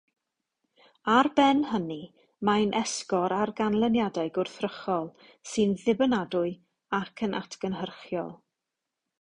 [1.15, 1.97] Ar ben hynny,
[2.49, 5.07] mae'n esgor ar ganlyniadau gwrthrychol
[5.53, 6.55] sy'n ddibynadwy
[7.03, 8.35] ac yn atgynhyrchiol.